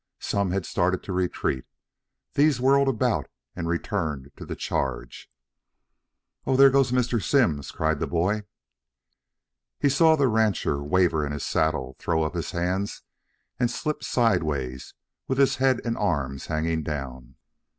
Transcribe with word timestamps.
Some 0.17 0.49
had 0.49 0.65
started 0.65 1.03
to 1.03 1.13
retreat. 1.13 1.65
These 2.33 2.59
whirled 2.59 2.87
about 2.87 3.27
and 3.55 3.67
returned 3.67 4.31
to 4.35 4.47
the 4.47 4.55
charge. 4.55 5.29
"Oh, 6.47 6.55
there 6.55 6.71
goes 6.71 6.91
Mr. 6.91 7.21
Simms!" 7.23 7.69
cried 7.69 7.99
the 7.99 8.07
boy. 8.07 8.45
He 9.79 9.89
saw 9.89 10.15
the 10.15 10.27
rancher 10.27 10.81
waver 10.81 11.23
in 11.23 11.33
the 11.33 11.39
saddle, 11.39 11.95
throw 11.99 12.23
up 12.23 12.33
his 12.33 12.49
hands 12.49 13.03
and 13.59 13.69
slip 13.69 14.03
sideways 14.03 14.95
with 15.27 15.37
head 15.57 15.79
and 15.85 15.95
arms 15.95 16.47
hanging 16.47 16.81
down. 16.81 17.35